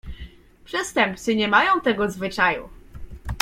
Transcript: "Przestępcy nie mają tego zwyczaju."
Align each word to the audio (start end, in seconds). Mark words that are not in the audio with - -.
"Przestępcy 0.65 1.35
nie 1.35 1.47
mają 1.47 1.81
tego 1.81 2.11
zwyczaju." 2.11 2.69